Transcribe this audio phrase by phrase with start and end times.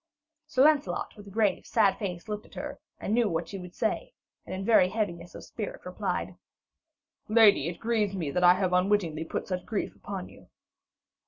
[0.47, 4.15] Sir Lancelot with grave sad face looked at her and knew what she would say,
[4.47, 6.35] and in very heaviness of spirit replied:
[7.29, 10.47] 'Lady, it grieves me that I have unwittingly put such grief upon you.'